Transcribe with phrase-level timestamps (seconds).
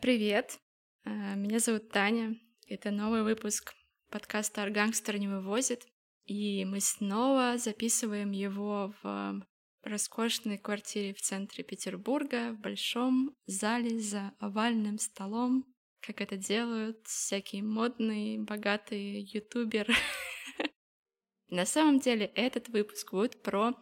[0.00, 0.58] Привет,
[1.04, 2.34] э, меня зовут Таня.
[2.66, 3.74] Это новый выпуск
[4.10, 5.84] подкаста «Аргангстер не вывозит».
[6.24, 9.42] И мы снова записываем его в
[9.82, 15.66] роскошной квартире в центре Петербурга, в большом зале за овальным столом,
[16.00, 19.92] как это делают всякие модные, богатые ютуберы.
[21.50, 23.74] На самом деле этот выпуск будет про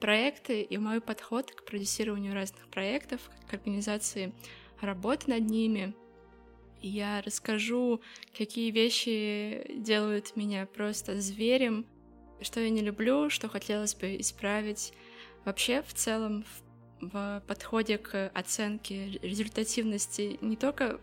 [0.00, 4.34] проекты и мой подход к продюсированию разных проектов, к организации
[4.82, 5.94] работы над ними.
[6.80, 8.00] Я расскажу,
[8.36, 11.86] какие вещи делают меня просто зверем,
[12.40, 14.92] что я не люблю, что хотелось бы исправить.
[15.44, 16.44] Вообще, в целом,
[17.00, 21.00] в, в подходе к оценке результативности не только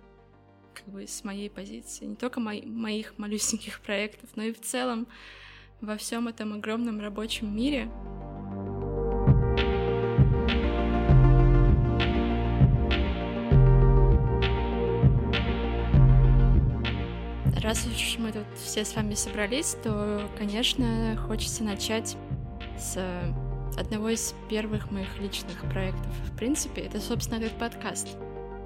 [0.74, 5.08] как бы с моей позиции, не только мо моих малюсеньких проектов, но и в целом
[5.82, 7.90] во всем этом огромном рабочем мире.
[17.70, 22.18] Раз уж мы тут все с вами собрались, то, конечно, хочется начать
[22.80, 22.98] с
[23.78, 26.12] одного из первых моих личных проектов.
[26.32, 28.18] В принципе, это, собственно, этот подкаст.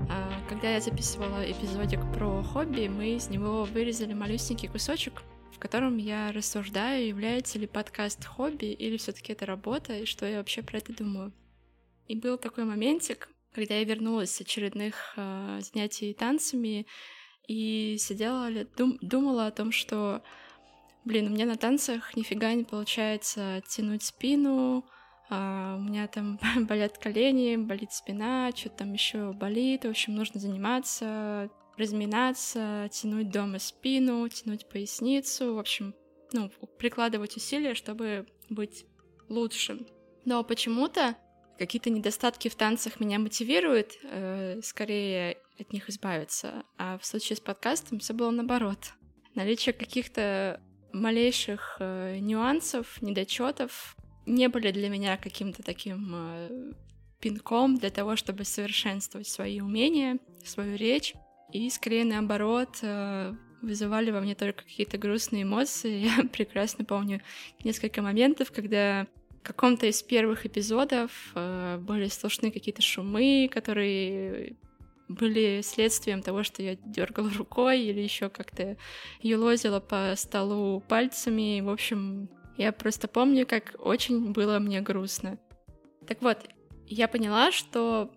[0.10, 5.98] А, когда я записывала эпизодик про хобби, мы из него вырезали малюсенький кусочек, в котором
[5.98, 10.62] я рассуждаю, является ли подкаст хобби или все таки это работа, и что я вообще
[10.64, 11.34] про это думаю.
[12.08, 16.88] И был такой моментик, когда я вернулась с очередных э, занятий танцами,
[17.48, 20.22] и сидела, дум, думала о том, что,
[21.06, 24.86] блин, у меня на танцах нифига не получается тянуть спину,
[25.30, 30.40] а у меня там болят колени, болит спина, что-то там еще болит, в общем, нужно
[30.40, 35.96] заниматься, разминаться, тянуть дома спину, тянуть поясницу, в общем,
[36.32, 38.86] ну, прикладывать усилия, чтобы быть
[39.30, 39.86] лучшим.
[40.26, 41.16] Но почему-то
[41.58, 46.64] какие-то недостатки в танцах меня мотивируют э, скорее от них избавиться.
[46.78, 48.94] А в случае с подкастом все было наоборот.
[49.36, 50.62] Наличие каких-то
[50.94, 56.74] малейших э, нюансов, недочетов не были для меня каким-то таким э,
[57.20, 61.14] пинком для того, чтобы совершенствовать свои умения, свою речь.
[61.52, 66.06] И скорее наоборот э, вызывали во мне только какие-то грустные эмоции.
[66.18, 67.22] Я прекрасно помню
[67.64, 69.08] несколько моментов, когда
[69.42, 74.56] в каком-то из первых эпизодов были слышны какие-то шумы, которые
[75.08, 78.78] были следствием того, что я дергала рукой или еще как-то
[79.22, 81.62] елозила по столу пальцами.
[81.62, 85.38] В общем, я просто помню, как очень было мне грустно.
[86.08, 86.38] Так вот,
[86.88, 88.12] я поняла, что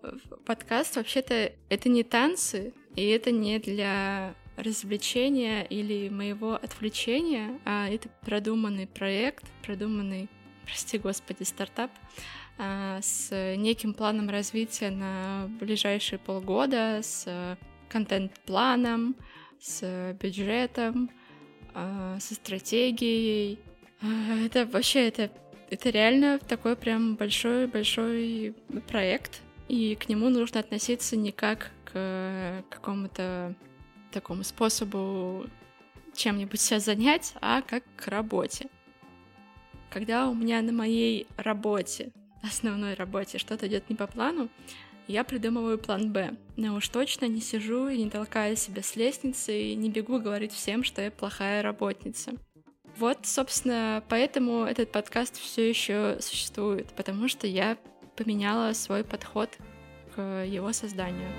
[0.45, 8.09] подкаст вообще-то это не танцы, и это не для развлечения или моего отвлечения, а это
[8.21, 10.27] продуманный проект, продуманный,
[10.65, 11.91] прости господи, стартап,
[12.57, 17.57] с неким планом развития на ближайшие полгода, с
[17.89, 19.15] контент-планом,
[19.59, 21.09] с бюджетом,
[21.73, 23.59] а, со стратегией.
[24.01, 25.31] А, это вообще, это,
[25.69, 28.55] это реально такой прям большой-большой
[28.87, 33.55] проект, и к нему нужно относиться не как к какому-то
[34.11, 35.45] такому способу
[36.13, 38.69] чем-нибудь себя занять, а как к работе.
[39.89, 42.11] Когда у меня на моей работе
[42.41, 44.49] основной работе что-то идет не по плану,
[45.07, 46.35] я придумываю план Б.
[46.57, 50.51] Но уж точно не сижу и не толкаю себя с лестницы и не бегу говорить
[50.51, 52.33] всем, что я плохая работница.
[52.97, 57.77] Вот, собственно, поэтому этот подкаст все еще существует, потому что я
[58.15, 59.49] поменяла свой подход
[60.15, 61.29] к его созданию.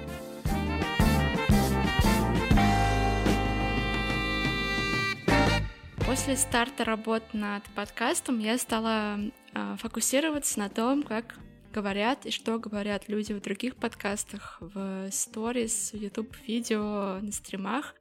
[6.06, 9.20] После старта работ над подкастом я стала
[9.78, 11.36] фокусироваться на том, как
[11.72, 17.94] говорят и что говорят люди в других подкастах, в сторис, в YouTube видео, на стримах.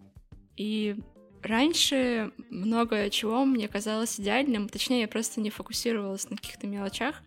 [0.56, 0.96] И
[1.44, 7.22] раньше много чего мне казалось идеальным, точнее, я просто не фокусировалась на каких-то мелочах.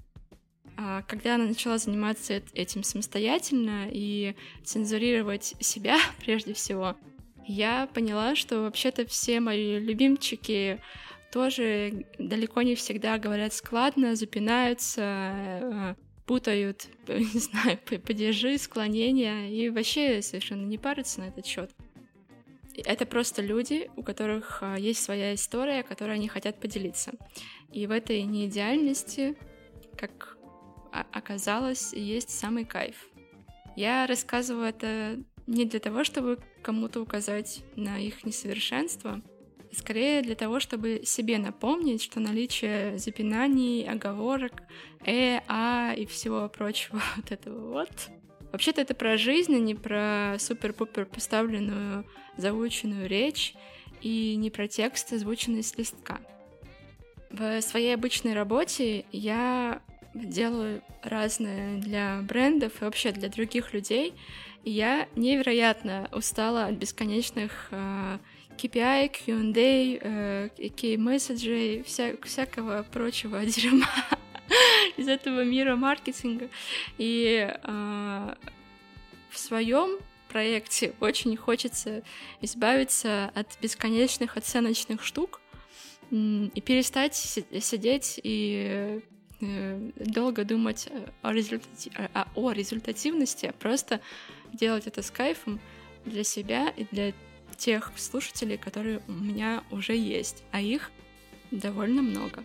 [0.76, 6.96] А когда она начала заниматься этим самостоятельно и цензурировать себя прежде всего,
[7.46, 10.80] я поняла, что вообще-то все мои любимчики
[11.30, 15.94] тоже далеко не всегда говорят складно, запинаются, э,
[16.26, 21.70] путают, не знаю, падежи, склонения и вообще совершенно не парятся на этот счет.
[22.84, 27.12] Это просто люди, у которых э, есть своя история, которой они хотят поделиться.
[27.72, 29.36] И в этой неидеальности,
[29.96, 30.36] как
[30.90, 32.96] оказалось, есть самый кайф.
[33.76, 39.22] Я рассказываю это не для того, чтобы кому-то указать на их несовершенство,
[39.72, 44.62] скорее для того, чтобы себе напомнить, что наличие запинаний, оговорок,
[45.04, 47.90] э, а и всего прочего вот этого вот
[48.52, 52.04] Вообще-то это про жизнь, а не про супер-пупер поставленную
[52.36, 53.54] заученную речь
[54.00, 56.18] и не про текст, озвученный с листка.
[57.30, 59.82] В своей обычной работе я
[60.14, 64.14] делаю разное для брендов и вообще для других людей.
[64.64, 68.18] И я невероятно устала от бесконечных э,
[68.60, 73.88] KPI, Q&A, э, key-месседжей, вся, всякого прочего дерьма
[74.98, 76.50] из этого мира маркетинга.
[76.98, 78.34] И э,
[79.30, 79.98] в своем
[80.28, 82.02] проекте очень хочется
[82.42, 85.40] избавиться от бесконечных оценочных штук
[86.10, 89.00] и перестать сидеть и
[89.40, 90.88] э, долго думать
[91.22, 91.92] о, результати...
[92.34, 94.00] о результативности, а просто
[94.52, 95.60] делать это с кайфом
[96.04, 97.12] для себя и для
[97.56, 100.90] тех слушателей, которые у меня уже есть, а их
[101.50, 102.44] довольно много.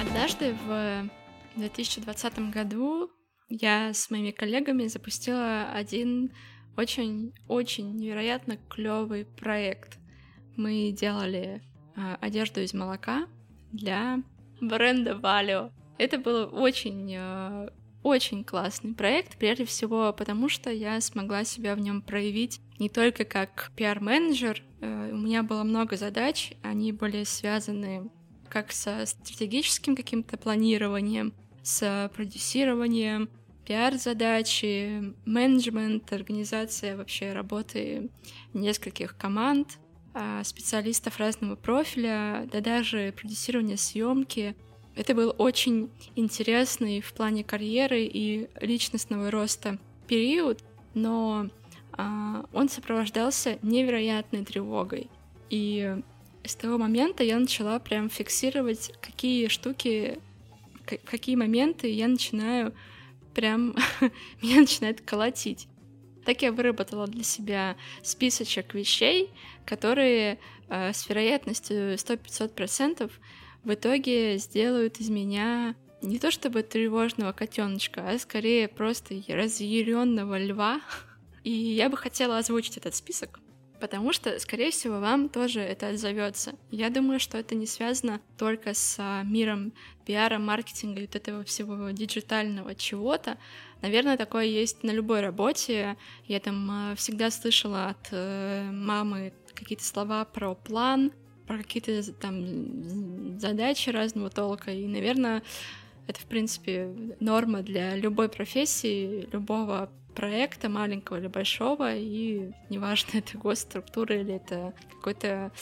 [0.00, 1.08] Однажды в
[1.56, 3.10] 2020 году
[3.48, 6.32] я с моими коллегами запустила один
[6.76, 9.98] очень-очень невероятно клевый проект.
[10.56, 11.62] Мы делали
[11.96, 13.26] э, одежду из молока
[13.72, 14.22] для
[14.60, 15.70] бренда Valio.
[15.98, 17.68] Это был очень э,
[18.06, 23.24] очень классный проект, прежде всего потому, что я смогла себя в нем проявить не только
[23.24, 24.62] как пиар-менеджер.
[24.80, 28.08] Э, у меня было много задач, они были связаны
[28.48, 33.28] как со стратегическим каким-то планированием, с продюсированием,
[33.66, 38.10] пиар-задачи, менеджмент, организация вообще работы
[38.54, 39.78] нескольких команд,
[40.14, 44.54] а, специалистов разного профиля, да даже продюсирование съемки.
[44.96, 49.78] Это был очень интересный в плане карьеры и личностного роста
[50.08, 50.64] период,
[50.94, 51.50] но
[51.92, 55.10] а, он сопровождался невероятной тревогой.
[55.50, 55.96] И
[56.44, 60.18] с того момента я начала прям фиксировать, какие штуки,
[61.04, 62.72] какие моменты я начинаю
[63.34, 63.76] прям
[64.42, 65.68] меня начинает колотить.
[66.24, 69.30] Так я выработала для себя списочек вещей,
[69.66, 70.38] которые
[70.68, 73.12] э, с вероятностью 100-500%
[73.66, 80.80] в итоге сделают из меня не то чтобы тревожного котеночка, а скорее просто разъяренного льва.
[81.42, 83.40] И я бы хотела озвучить этот список,
[83.80, 86.54] потому что, скорее всего, вам тоже это отзовется.
[86.70, 89.72] Я думаю, что это не связано только с а, миром
[90.04, 93.36] пиара, маркетинга и вот этого всего диджитального чего-то.
[93.82, 95.96] Наверное, такое есть на любой работе.
[96.26, 101.10] Я там а, всегда слышала от э, мамы какие-то слова про план,
[101.46, 104.72] про какие-то там задачи разного толка.
[104.72, 105.42] И, наверное,
[106.06, 106.90] это, в принципе,
[107.20, 114.74] норма для любой профессии, любого проекта, маленького или большого, и неважно, это госструктура или это
[114.90, 115.52] какой-то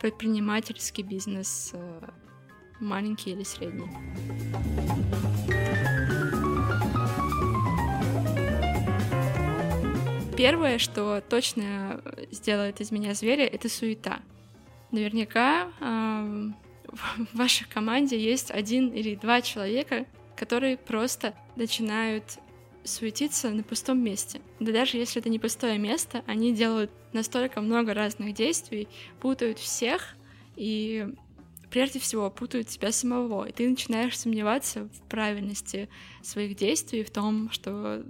[0.00, 2.08] предпринимательский бизнес, э,
[2.80, 3.88] маленький или средний.
[10.36, 12.02] Первое, что точно
[12.32, 14.20] сделает из меня зверя, это суета.
[14.94, 16.50] Наверняка э,
[16.86, 20.06] в вашей команде есть один или два человека,
[20.36, 22.38] которые просто начинают
[22.84, 24.40] суетиться на пустом месте.
[24.60, 28.86] Да даже если это не пустое место, они делают настолько много разных действий,
[29.20, 30.14] путают всех
[30.54, 31.08] и
[31.70, 33.48] прежде всего путают себя самого.
[33.48, 35.88] И ты начинаешь сомневаться в правильности
[36.22, 38.04] своих действий, в том, что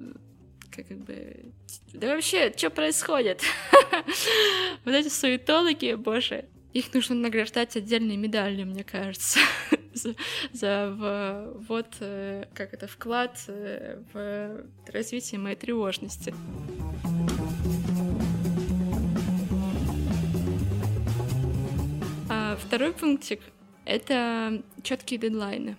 [0.70, 1.50] как бы...
[1.94, 3.42] Да вообще, что происходит?
[4.84, 9.38] Вот эти суетологи, боже, их нужно награждать отдельной медалью, мне кажется,
[9.94, 10.14] за,
[10.52, 16.34] за в, вот э, как это вклад э, в развитие моей тревожности.
[22.28, 23.40] А второй пунктик—
[23.84, 25.76] это четкие дедлайны.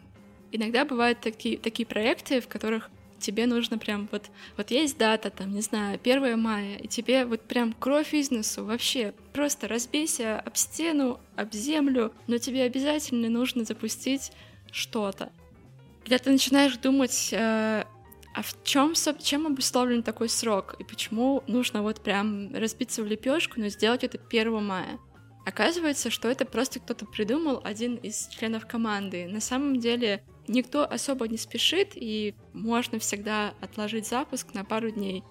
[0.53, 5.53] Иногда бывают такие, такие проекты, в которых тебе нужно прям вот, вот есть дата, там,
[5.53, 10.55] не знаю, 1 мая, и тебе вот прям кровь из носу, вообще просто разбейся об
[10.55, 14.31] стену, об землю, но тебе обязательно нужно запустить
[14.71, 15.31] что-то.
[16.03, 17.83] Когда ты начинаешь думать, э,
[18.35, 23.59] а в чем, чем обусловлен такой срок, и почему нужно вот прям разбиться в лепешку,
[23.59, 24.99] но сделать это 1 мая.
[25.45, 29.27] Оказывается, что это просто кто-то придумал, один из членов команды.
[29.27, 35.23] На самом деле никто особо не спешит, и можно всегда отложить запуск на пару дней.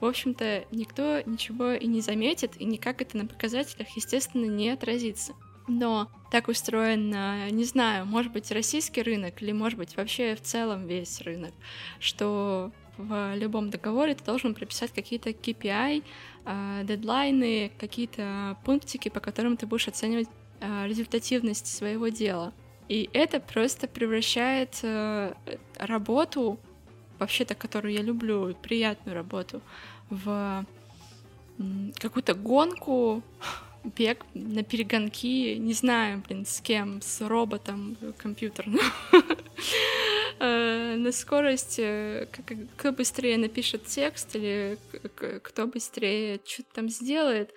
[0.00, 5.34] В общем-то, никто ничего и не заметит, и никак это на показателях, естественно, не отразится.
[5.68, 7.10] Но так устроен,
[7.54, 11.54] не знаю, может быть, российский рынок, или, может быть, вообще в целом весь рынок,
[12.00, 16.04] что в любом договоре ты должен прописать какие-то KPI,
[16.44, 20.28] а, дедлайны, какие-то пунктики, по которым ты будешь оценивать
[20.60, 22.52] а, результативность своего дела.
[22.92, 25.32] И это просто превращает э,
[25.78, 26.60] работу,
[27.18, 29.62] вообще-то, которую я люблю, приятную работу,
[30.10, 30.66] в
[31.98, 33.22] какую-то гонку,
[33.96, 38.80] бег на перегонки, не знаю, блин, с кем, с роботом компьютерным.
[40.38, 42.26] Э, на скорость, э,
[42.76, 44.76] кто быстрее напишет текст или
[45.40, 47.54] кто быстрее что-то там сделает.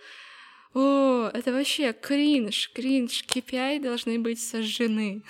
[0.75, 3.23] О, это вообще кринж, кринж.
[3.23, 5.23] KPI должны быть сожжены.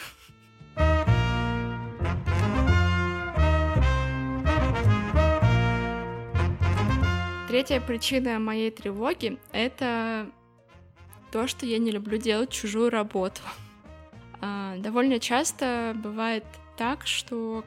[7.47, 10.31] Третья причина моей тревоги— это
[11.31, 13.41] то, что я не люблю делать чужую работу.
[14.41, 16.43] А, довольно часто бывает
[16.75, 17.63] так, что,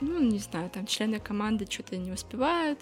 [0.00, 2.80] ну, не знаю, там члены команды что-то не успевают,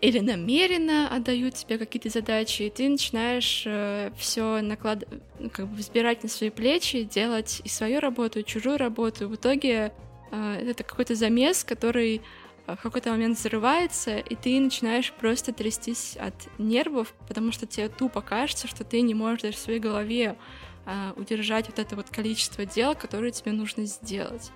[0.00, 5.04] или намеренно отдают тебе какие-то задачи, и ты начинаешь э, все наклад...
[5.38, 9.28] ну, как бы взбирать на свои плечи, делать и свою работу, и чужую работу.
[9.28, 9.92] В итоге
[10.30, 12.20] э, это какой-то замес, который
[12.66, 17.88] э, в какой-то момент взрывается, и ты начинаешь просто трястись от нервов, потому что тебе
[17.88, 20.36] тупо кажется, что ты не можешь даже в своей голове
[20.84, 24.52] э, удержать вот это вот количество дел, которые тебе нужно сделать.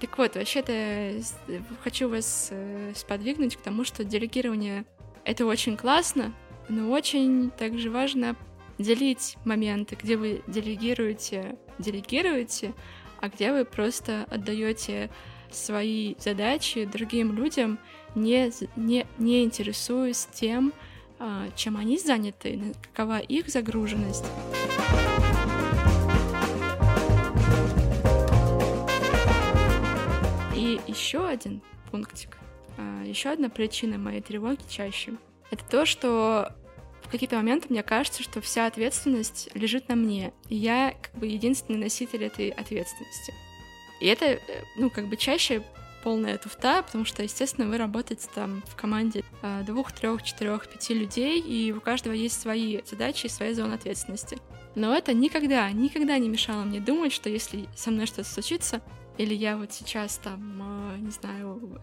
[0.00, 1.20] Так вот, вообще-то
[1.82, 4.84] хочу вас э, сподвигнуть к тому, что делегирование—
[5.24, 6.34] это очень классно,
[6.68, 8.36] но очень также важно
[8.78, 12.74] делить моменты, где вы делегируете, делегируете,
[13.20, 15.10] а где вы просто отдаете
[15.50, 17.78] свои задачи другим людям,
[18.14, 20.74] не, не, не интересуясь тем,
[21.18, 24.24] а, чем они заняты, какова их загруженность.
[30.86, 32.38] Еще один пунктик,
[32.78, 35.14] а, еще одна причина моей тревоги чаще,
[35.50, 36.52] это то, что
[37.02, 41.26] в какие-то моменты мне кажется, что вся ответственность лежит на мне, и я как бы
[41.26, 43.32] единственный носитель этой ответственности.
[44.00, 44.40] И это, э,
[44.76, 45.62] ну, как бы чаще
[46.02, 50.94] полная туфта, потому что, естественно, вы работаете там в команде а, двух, трех, четырех, пяти
[50.94, 54.38] людей, и у каждого есть свои задачи и своя зона ответственности.
[54.76, 58.82] Но это никогда, никогда не мешало мне думать, что если со мной что-то случится,
[59.18, 61.80] или я вот сейчас там, а, не знаю,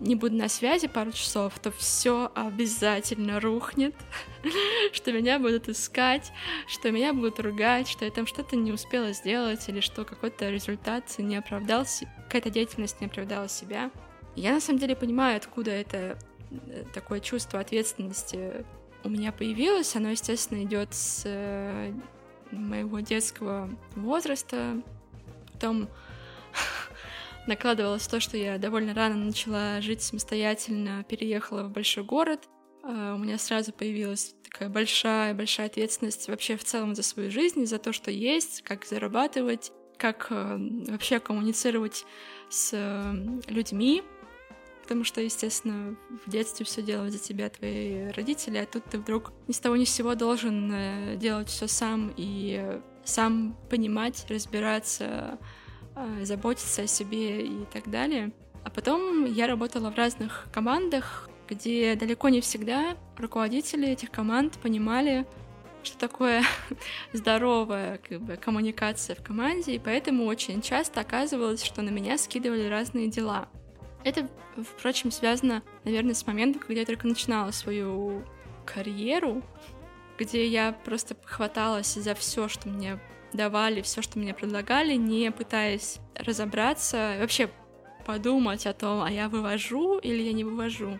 [0.00, 3.94] не буду на связи пару часов, то все обязательно рухнет,
[4.92, 6.32] что меня будут искать,
[6.66, 11.04] что меня будут ругать, что я там что-то не успела сделать, или что какой-то результат
[11.18, 13.90] не оправдался, какая-то деятельность не оправдала себя.
[14.36, 16.18] Я на самом деле понимаю, откуда это
[16.50, 18.64] э, такое чувство ответственности
[19.04, 19.94] у меня появилось.
[19.94, 21.92] Оно, естественно, идет с э,
[22.50, 24.82] моего детского возраста,
[25.64, 25.88] потом
[27.46, 32.48] накладывалось то, что я довольно рано начала жить самостоятельно, переехала в большой город.
[32.82, 37.78] А, у меня сразу появилась такая большая-большая ответственность вообще в целом за свою жизнь, за
[37.78, 42.04] то, что есть, как зарабатывать, как э, вообще коммуницировать
[42.50, 43.14] с э,
[43.48, 44.02] людьми,
[44.82, 49.32] потому что, естественно, в детстве все делают за тебя твои родители, а тут ты вдруг
[49.48, 55.38] ни с того ни с сего должен э, делать все сам и сам понимать, разбираться,
[55.94, 58.32] э, заботиться о себе и так далее.
[58.64, 65.26] А потом я работала в разных командах, где далеко не всегда руководители этих команд понимали,
[65.82, 66.42] что такое
[67.12, 72.66] здоровая как бы, коммуникация в команде, и поэтому очень часто оказывалось, что на меня скидывали
[72.68, 73.48] разные дела.
[74.02, 74.28] Это,
[74.76, 78.22] впрочем, связано, наверное, с моментом, когда я только начинала свою
[78.64, 79.42] карьеру,
[80.18, 82.98] где я просто хваталась за все, что мне
[83.32, 87.50] давали, все, что мне предлагали, не пытаясь разобраться, вообще
[88.06, 90.98] подумать о том, а я вывожу или я не вывожу.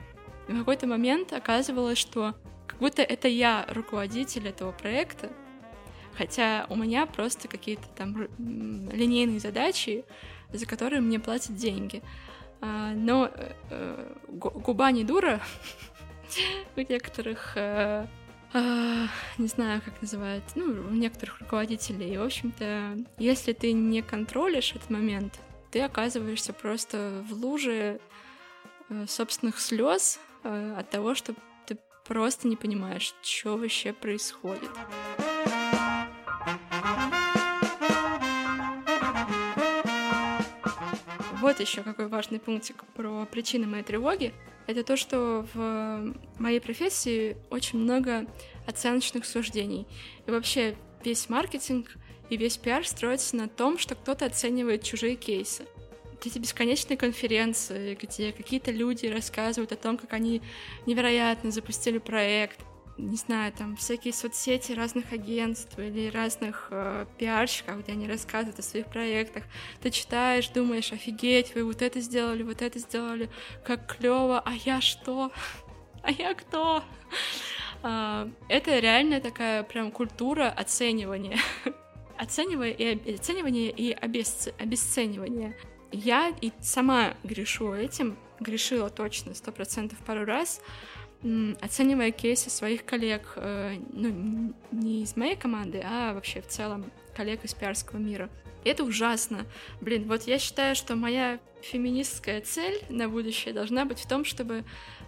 [0.49, 2.35] И в какой-то момент оказывалось, что
[2.67, 5.31] как будто это я руководитель этого проекта,
[6.17, 10.05] хотя у меня просто какие-то там линейные задачи,
[10.53, 12.03] за которые мне платят деньги.
[12.61, 15.41] А, но э, э, губа не дура
[16.77, 17.57] у некоторых
[18.57, 22.15] а, не знаю, как называют, ну, некоторых руководителей.
[22.15, 25.41] И, в общем-то, если ты не контролишь этот момент,
[25.73, 27.99] ты оказываешься просто в луже
[28.89, 31.35] э, собственных слез э, от того, что
[31.67, 34.71] ты просто не понимаешь, что вообще происходит.
[41.41, 44.33] Вот еще какой важный пунктик про причины моей тревоги.
[44.67, 48.27] Это то, что в моей профессии очень много
[48.67, 49.87] оценочных суждений.
[50.27, 51.97] И вообще весь маркетинг
[52.31, 55.67] и весь пиар строится на том, что кто-то оценивает чужие кейсы.
[56.25, 60.41] Эти бесконечные конференции, где какие-то люди рассказывают о том, как они
[60.87, 62.59] невероятно запустили проект,
[62.97, 68.63] не знаю, там всякие соцсети разных агентств или разных э, пиарщиков, где они рассказывают о
[68.63, 69.45] своих проектах.
[69.83, 73.29] Ты читаешь, думаешь, офигеть, вы вот это сделали, вот это сделали,
[73.65, 75.33] как клево, а я что?
[76.03, 76.85] А я кто?
[77.83, 81.39] А, это реально такая прям культура оценивания.
[82.17, 85.57] Оценивая и оценивание и обесценивание.
[85.91, 90.61] Я и сама грешу этим, грешила точно, сто процентов пару раз,
[91.61, 96.85] оценивая кейсы своих коллег, э, ну, не из моей команды, а вообще в целом
[97.17, 98.29] коллег из пиарского мира.
[98.65, 99.47] Это ужасно.
[99.81, 104.65] Блин, вот я считаю, что моя феминистская цель на будущее должна быть в том, чтобы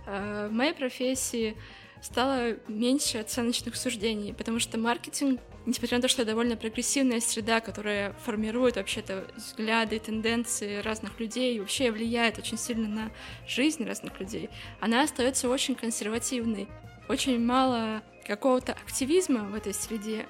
[0.07, 1.57] э, в моей профессии
[2.01, 7.61] стало меньше оценочных суждений, потому что маркетинг несмотря на то, что это довольно прогрессивная среда,
[7.61, 13.11] которая формирует вообще-то взгляды тенденции разных людей и вообще влияет очень сильно на
[13.47, 14.49] жизнь разных людей,
[14.81, 16.69] она остается очень консервативной.
[17.09, 20.27] Очень мало какого-то активизма в этой среде,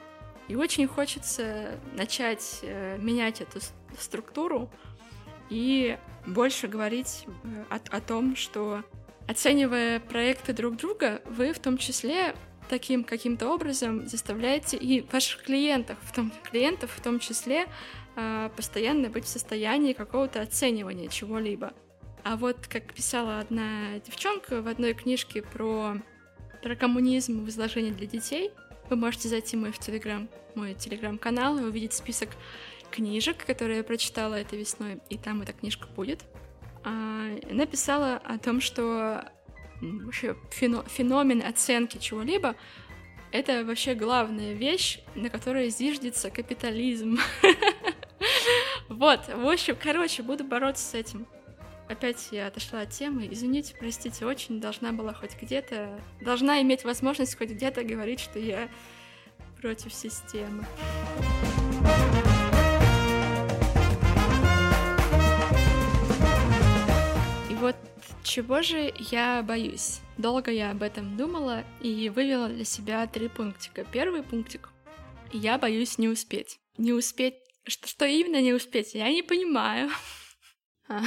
[0.48, 3.60] и очень хочется начать э, менять эту
[3.98, 4.70] структуру
[5.48, 8.84] и больше говорить э, о, о том, что
[9.26, 12.34] оценивая проекты друг друга, вы в том числе
[12.68, 17.66] таким каким-то образом заставляете и ваших клиентов, в том, клиентов в том числе,
[18.16, 21.72] э, постоянно быть в состоянии какого-то оценивания чего-либо.
[22.24, 25.96] А вот как писала одна девчонка в одной книжке про,
[26.62, 28.50] про коммунизм в изложении для детей,
[28.90, 32.30] вы можете зайти в мой в телеграм, мой телеграм-канал и увидеть список
[32.90, 36.24] книжек, которые я прочитала этой весной, и там эта книжка будет.
[36.84, 39.28] А, она писала о том, что
[39.80, 42.56] вообще феномен оценки чего-либо,
[43.32, 47.18] это вообще главная вещь, на которой зиждется капитализм.
[48.88, 51.26] Вот, в общем, короче, буду бороться с этим.
[51.88, 53.28] Опять я отошла от темы.
[53.30, 56.00] Извините, простите, очень должна была хоть где-то...
[56.20, 58.68] Должна иметь возможность хоть где-то говорить, что я
[59.60, 60.64] против системы.
[68.36, 70.00] Чего же я боюсь?
[70.18, 73.82] Долго я об этом думала и вывела для себя три пунктика.
[73.90, 74.68] Первый пунктик.
[75.32, 76.58] Я боюсь не успеть.
[76.76, 77.36] Не успеть...
[77.66, 78.92] Что, что именно не успеть?
[78.92, 79.88] Я не понимаю.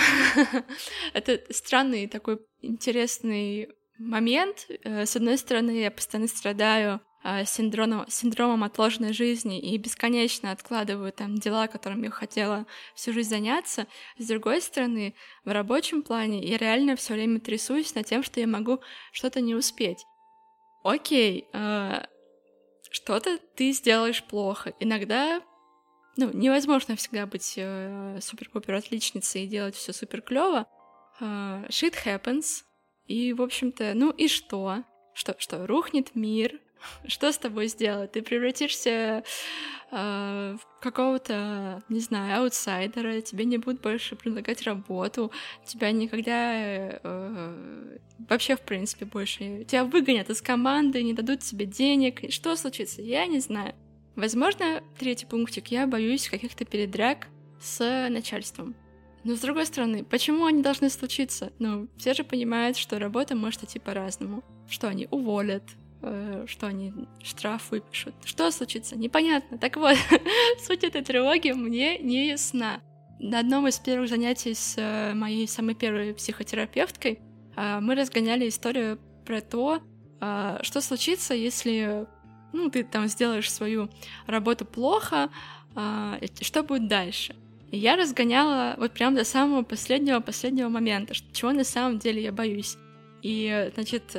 [1.14, 4.66] Это странный такой интересный момент.
[4.84, 7.00] Э, с одной стороны, я постоянно страдаю
[7.46, 13.88] синдромом, синдромом отложенной жизни и бесконечно откладываю там дела, которыми я хотела всю жизнь заняться.
[14.18, 18.48] С другой стороны, в рабочем плане я реально все время трясусь над тем, что я
[18.48, 18.80] могу
[19.12, 20.06] что-то не успеть.
[20.84, 22.06] Окей, э,
[22.92, 24.74] что-то ты сделаешь плохо.
[24.80, 25.42] Иногда
[26.16, 30.68] ну, невозможно всегда быть э, супер-пупер отличницей и делать все супер клево.
[31.20, 32.64] Э, shit happens.
[33.06, 34.84] И, в общем-то, ну и что?
[35.14, 36.60] Что, что рухнет мир,
[37.08, 38.12] что с тобой сделать?
[38.12, 39.24] Ты превратишься
[39.92, 45.32] э, в какого-то, не знаю, аутсайдера, тебе не будут больше предлагать работу,
[45.66, 49.64] тебя никогда э, вообще, в принципе, больше...
[49.66, 52.32] Тебя выгонят из команды, не дадут тебе денег.
[52.32, 53.02] Что случится?
[53.02, 53.76] Я не знаю.
[54.16, 57.28] Возможно, третий пунктик, я боюсь каких-то передряг
[57.62, 58.76] с начальством.
[59.24, 61.52] Но с другой стороны, почему они должны случиться?
[61.60, 64.44] Ну, все же понимают, что работа может идти по-разному.
[64.70, 65.64] Что они уволят,
[66.02, 68.16] что они штраф выпишут.
[68.24, 68.98] Что случится?
[68.98, 69.58] Непонятно.
[69.58, 69.98] Так вот,
[70.66, 72.82] суть этой тревоги мне не ясна.
[73.20, 77.20] На одном из первых занятий с э, моей самой первой психотерапевткой
[77.58, 79.82] э, мы разгоняли историю про то,
[80.64, 82.06] что случится, если
[82.52, 83.90] ну, ты там сделаешь свою
[84.28, 85.30] работу плохо,
[86.42, 87.38] что будет дальше.
[87.72, 92.76] И я разгоняла вот прям до самого последнего-последнего момента, чего на самом деле я боюсь.
[93.22, 94.14] И, значит,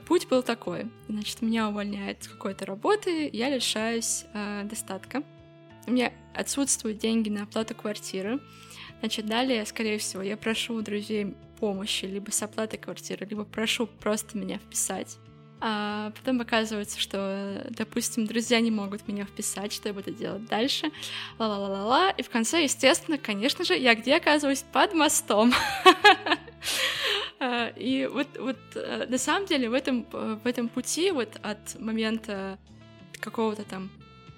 [0.00, 0.90] Путь был такой.
[1.08, 5.22] Значит, меня увольняют с какой-то работы, я лишаюсь э, достатка.
[5.86, 8.40] У меня отсутствуют деньги на оплату квартиры.
[9.00, 13.86] Значит, далее, скорее всего, я прошу у друзей помощи либо с оплатой квартиры, либо прошу
[13.86, 15.18] просто меня вписать.
[15.60, 20.90] А потом оказывается, что, допустим, друзья не могут меня вписать, что я буду делать дальше.
[21.38, 22.10] Ла-ла-ла-ла-ла.
[22.10, 24.64] И в конце, естественно, конечно же, я где оказываюсь?
[24.72, 25.54] Под мостом.
[27.76, 31.78] И вот, вот э, на самом деле в этом, э, в этом пути вот от
[31.80, 32.58] момента
[33.20, 33.90] какого-то там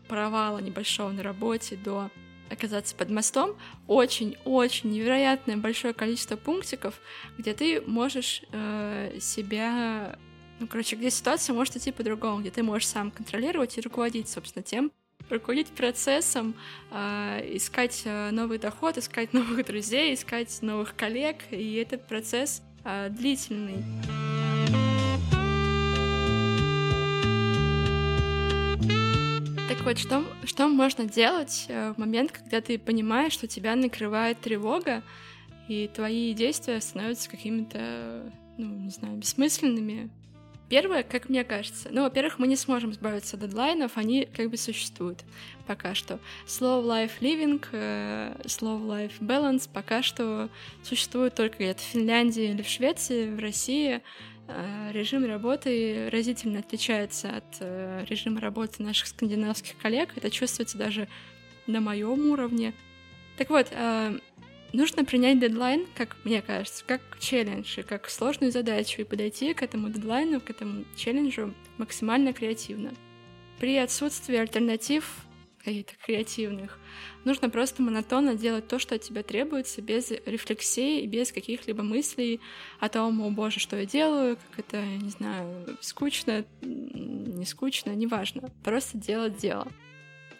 [0.08, 2.10] провала небольшого на работе до
[2.50, 7.00] оказаться под мостом, очень-очень невероятное большое количество пунктиков,
[7.38, 10.18] где ты можешь э, себя...
[10.58, 14.62] Ну, короче, где ситуация может идти по-другому, где ты можешь сам контролировать и руководить, собственно,
[14.62, 14.90] тем,
[15.28, 16.54] руководить процессом,
[16.90, 23.10] э, искать э, новый доход, искать новых друзей, искать новых коллег, и этот процесс э,
[23.10, 23.84] длительный.
[29.68, 34.40] Так вот, что, что можно делать э, в момент, когда ты понимаешь, что тебя накрывает
[34.40, 35.02] тревога,
[35.68, 40.08] и твои действия становятся какими-то, ну, не знаю, бессмысленными,
[40.68, 44.56] Первое, как мне кажется, ну, во-первых, мы не сможем избавиться от дедлайнов, они как бы
[44.56, 45.20] существуют
[45.64, 46.18] пока что.
[46.46, 50.48] Slow life living, uh, slow life balance пока что
[50.82, 54.02] существует только где-то в Финляндии или в Швеции, в России.
[54.48, 60.10] Uh, режим работы разительно отличается от uh, режима работы наших скандинавских коллег.
[60.16, 61.06] Это чувствуется даже
[61.68, 62.72] на моем уровне.
[63.36, 63.68] Так вот,
[64.76, 69.62] нужно принять дедлайн, как мне кажется, как челлендж и как сложную задачу и подойти к
[69.62, 72.92] этому дедлайну, к этому челленджу максимально креативно.
[73.58, 75.26] При отсутствии альтернатив
[75.64, 76.78] каких-то креативных,
[77.24, 82.40] нужно просто монотонно делать то, что от тебя требуется, без рефлексии и без каких-либо мыслей
[82.78, 88.48] о том, о боже, что я делаю, как это, не знаю, скучно, не скучно, неважно.
[88.62, 89.66] Просто делать дело.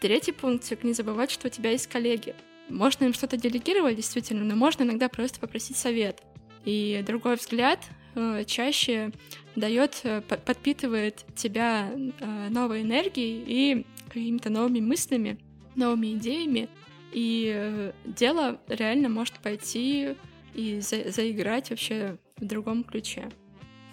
[0.00, 2.34] Третий пунктик— не забывать, что у тебя есть коллеги.
[2.68, 6.22] Можно им что-то делегировать, действительно, но можно иногда просто попросить совет.
[6.64, 7.78] И другой взгляд
[8.14, 9.12] э, чаще
[9.54, 15.38] дает, э, подпитывает тебя э, новой энергией и какими-то новыми мыслями,
[15.76, 16.68] новыми идеями.
[17.12, 20.16] И дело реально может пойти
[20.54, 23.30] и за заиграть вообще в другом ключе.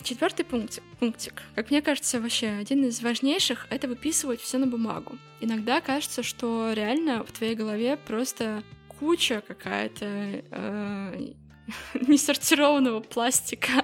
[0.03, 5.17] Четвертый пунктик, пунктик, как мне кажется, вообще один из важнейших, это выписывать все на бумагу.
[5.39, 8.63] Иногда кажется, что реально в твоей голове просто
[8.99, 10.05] куча какая-то
[10.51, 11.33] э,
[12.07, 13.82] несортированного пластика,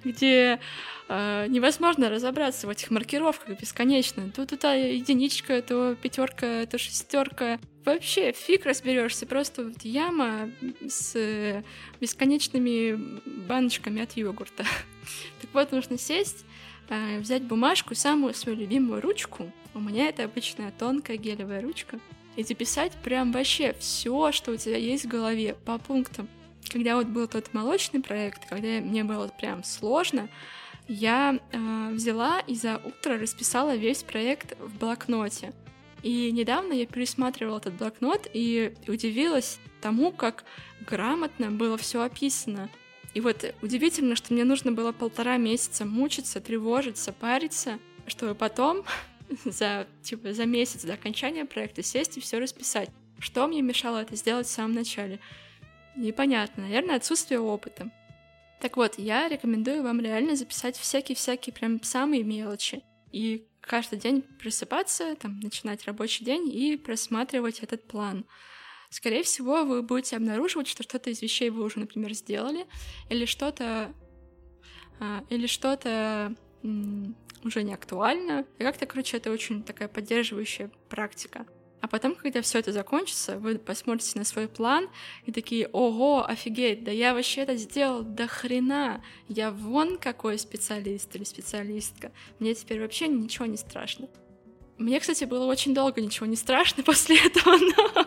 [0.04, 0.60] где
[1.08, 4.30] э, невозможно разобраться в этих маркировках бесконечно.
[4.30, 7.58] Тут это единичка, то пятерка, то шестерка.
[7.84, 10.50] Вообще фиг разберешься, просто вот яма
[10.86, 11.62] с
[12.00, 14.64] бесконечными баночками от йогурта.
[15.40, 16.44] Так вот, нужно сесть,
[16.88, 19.50] э, взять бумажку, самую свою любимую ручку.
[19.74, 21.98] У меня это обычная тонкая гелевая ручка.
[22.36, 26.28] И записать прям вообще все, что у тебя есть в голове по пунктам.
[26.70, 30.28] Когда вот был тот молочный проект, когда мне было прям сложно,
[30.86, 35.52] я э, взяла и за утро расписала весь проект в блокноте.
[36.02, 40.44] И недавно я пересматривала этот блокнот и удивилась тому, как
[40.86, 42.70] грамотно было все описано.
[43.14, 48.84] И вот удивительно, что мне нужно было полтора месяца мучиться, тревожиться, париться, чтобы потом
[49.44, 52.90] за, типа, за месяц до окончания проекта сесть и все расписать.
[53.18, 55.20] Что мне мешало это сделать в самом начале?
[55.96, 56.64] Непонятно.
[56.64, 57.90] Наверное, отсутствие опыта.
[58.60, 62.82] Так вот, я рекомендую вам реально записать всякие-всякие прям самые мелочи.
[63.10, 68.26] И каждый день просыпаться, там, начинать рабочий день и просматривать этот план.
[68.90, 72.66] Скорее всего, вы будете обнаруживать, что что-то из вещей вы уже, например, сделали,
[73.08, 73.94] или что-то
[75.00, 78.44] а, или что-то уже не актуально.
[78.58, 81.46] И как-то, короче, это очень такая поддерживающая практика.
[81.80, 84.88] А потом, когда все это закончится, вы посмотрите на свой план
[85.24, 91.14] и такие, ого, офигеть, да я вообще это сделал до хрена, я вон какой специалист
[91.16, 94.08] или специалистка, мне теперь вообще ничего не страшно.
[94.76, 98.06] Мне, кстати, было очень долго ничего не страшно после этого, но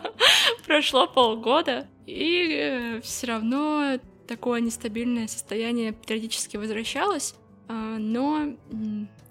[0.64, 7.34] прошло полгода, и э, все равно такое нестабильное состояние периодически возвращалось,
[7.68, 8.56] а, но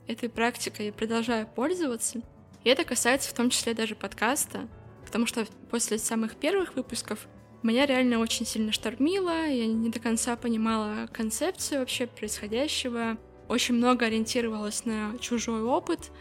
[0.08, 2.22] этой практикой я продолжаю пользоваться.
[2.64, 4.68] И это касается в том числе даже подкаста,
[5.06, 7.28] потому что после самых первых выпусков
[7.62, 14.06] меня реально очень сильно штормило, я не до конца понимала концепцию вообще происходящего, очень много
[14.06, 16.12] ориентировалась на чужой опыт,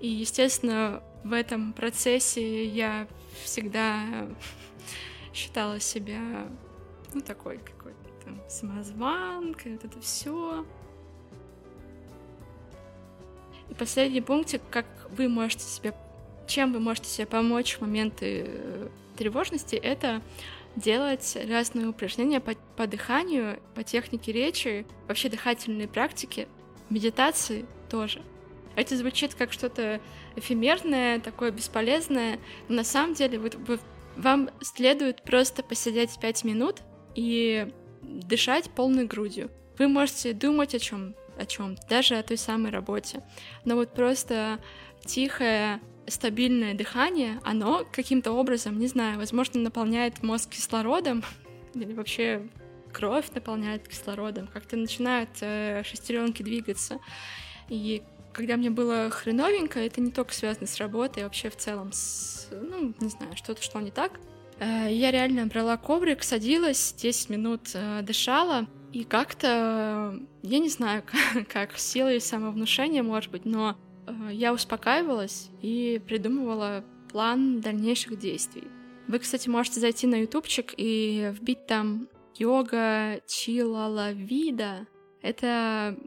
[0.00, 3.08] и, естественно, в этом процессе я
[3.44, 4.28] всегда
[5.34, 6.48] считала себя,
[7.12, 10.66] ну, такой какой-то самозванкой, вот это все.
[13.70, 15.94] И последний пунктик, как вы можете себе,
[16.46, 20.22] чем вы можете себе помочь в моменты э, тревожности, это
[20.76, 26.48] делать разные упражнения по, по дыханию, по технике речи, вообще дыхательные практики,
[26.90, 28.22] медитации тоже.
[28.76, 30.00] Это звучит как что-то
[30.34, 33.78] эфемерное, такое бесполезное, но на самом деле вы, вы,
[34.16, 36.82] вам следует просто посидеть пять минут
[37.14, 37.68] и
[38.02, 39.50] дышать полной грудью.
[39.78, 43.22] Вы можете думать о чем о чем даже о той самой работе.
[43.64, 44.60] Но вот просто
[45.04, 51.24] тихое, стабильное дыхание, оно каким-то образом, не знаю, возможно, наполняет мозг кислородом
[51.74, 52.46] или вообще
[52.92, 56.98] кровь наполняет кислородом, как-то начинают э, шестеренки двигаться.
[57.68, 61.92] И когда мне было хреновенько, это не только связано с работой, а вообще в целом
[61.92, 64.12] с, ну, не знаю, что-то шло не так.
[64.58, 71.02] Э, я реально брала коврик, садилась, 10 минут э, дышала, и как-то, я не знаю,
[71.34, 73.76] как, как силой самовнушения, может быть, но
[74.06, 78.68] э, я успокаивалась и придумывала план дальнейших действий.
[79.08, 84.86] Вы, кстати, можете зайти на ютубчик и вбить там йога чилала вида.
[85.22, 85.98] Это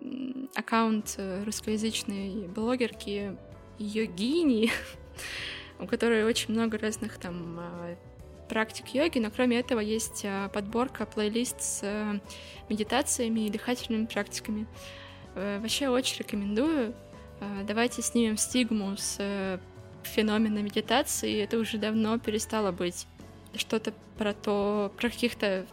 [0.56, 3.38] аккаунт э, русскоязычной блогерки
[3.80, 4.72] йогини,
[5.80, 7.60] у которой очень много разных там
[8.48, 12.20] практик йоги, но кроме этого есть а, подборка, плейлист с э,
[12.70, 14.68] медитациями и дыхательными практиками.
[15.36, 16.94] Э, вообще очень рекомендую.
[17.68, 19.60] Давайте снимем стигму с э,
[20.02, 21.44] феномена медитации.
[21.44, 23.06] Это уже давно перестало быть
[23.56, 25.68] что-то про то, про каких-то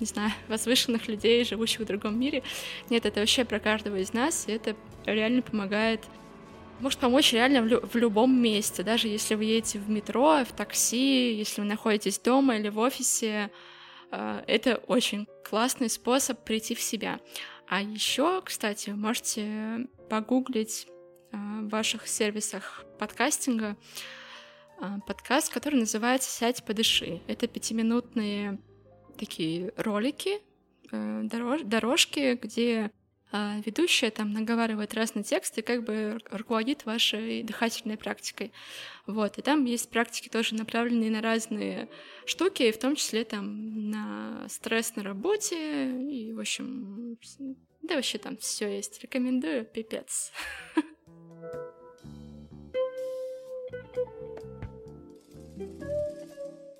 [0.00, 2.42] не знаю, возвышенных людей, живущих в другом мире.
[2.90, 6.04] Нет, это вообще про каждого из нас, и это реально помогает
[6.80, 10.52] может помочь реально в, лю- в любом месте, даже если вы едете в метро, в
[10.52, 13.50] такси, если вы находитесь дома или в офисе.
[14.10, 17.20] Э, это очень классный способ прийти в себя.
[17.68, 20.86] А еще, кстати, можете погуглить
[21.32, 23.76] э, в ваших сервисах подкастинга
[24.80, 27.20] э, подкаст, который называется «Сядь, подыши».
[27.26, 28.58] Это пятиминутные
[29.18, 30.40] такие ролики,
[30.90, 32.90] дорож- дорожки, где
[33.30, 38.52] а, ведущая там наговаривает разные тексты, как бы руководит вашей дыхательной практикой.
[39.06, 39.38] Вот.
[39.38, 41.88] И там есть практики тоже направленные на разные
[42.24, 47.18] штуки, в том числе там на стресс на работе, и, в общем,
[47.82, 49.02] да вообще там все есть.
[49.02, 50.32] Рекомендую, пипец.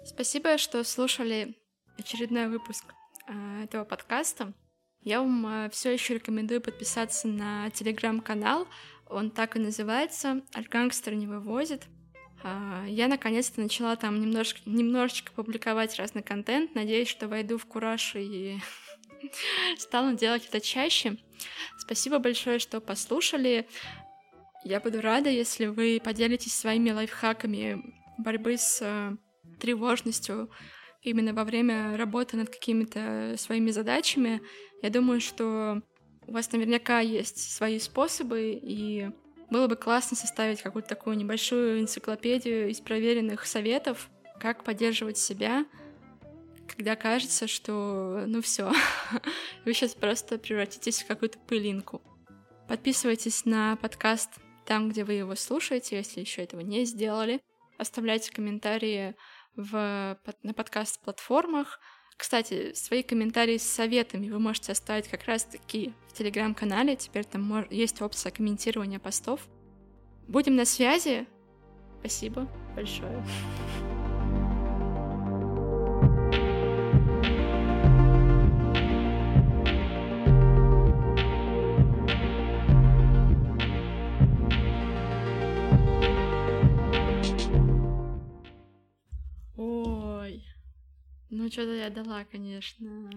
[0.05, 1.55] Спасибо, что слушали
[1.99, 2.85] очередной выпуск
[3.27, 4.55] а, этого подкаста.
[5.03, 8.67] Я вам э, все еще рекомендую подписаться на телеграм-канал.
[9.07, 11.87] Он так и называется «Аргангстер не вывозит».
[12.43, 16.75] А, я наконец-то начала там немножко, немножечко публиковать разный контент.
[16.75, 18.59] Надеюсь, что войду в кураж и
[19.79, 21.17] стану делать это чаще.
[21.79, 23.69] Спасибо большое, что послушали.
[24.65, 27.83] Я буду рада, если вы поделитесь своими лайфхаками
[28.19, 29.17] борьбы с э,
[29.59, 30.51] тревожностью
[31.11, 34.41] именно во время работы над какими-то своими задачами.
[34.83, 35.83] Я думаю, что
[36.27, 39.11] у вас наверняка есть свои способы, и
[39.51, 45.65] было бы классно составить какую-то такую небольшую энциклопедию из проверенных советов, как поддерживать себя,
[46.69, 48.71] когда кажется, что ну все,
[49.65, 52.03] вы сейчас просто превратитесь в какую-то пылинку.
[52.69, 54.31] Подписывайтесь на подкаст
[54.67, 57.41] там, где вы его слушаете, если еще этого не сделали.
[57.79, 59.15] Оставляйте комментарии
[59.59, 61.81] в, на подкаст-платформах,
[62.17, 66.97] кстати, свои комментарии с советами вы можете оставить как раз-таки в телеграм-канале.
[66.97, 69.47] Теперь там есть опция комментирования постов.
[70.27, 71.29] Будем на связи.
[72.01, 73.25] Спасибо большое.
[91.49, 93.11] Ну, что-то я дала, конечно.